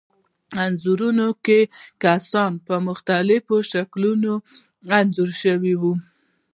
انځورونو 0.65 1.27
کې 1.45 1.59
کسان 2.03 2.51
په 2.67 2.75
مختلفو 2.87 3.55
شکلونو 3.71 4.33
انځور 4.97 5.29
شوي 5.41 5.73
وو. 5.81 5.93